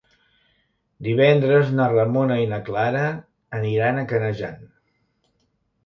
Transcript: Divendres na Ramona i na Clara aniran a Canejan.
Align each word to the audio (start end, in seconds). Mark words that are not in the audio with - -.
Divendres 1.07 1.69
na 1.81 1.87
Ramona 1.93 2.39
i 2.47 2.49
na 2.55 2.61
Clara 2.71 3.07
aniran 3.61 4.01
a 4.07 4.11
Canejan. 4.15 4.61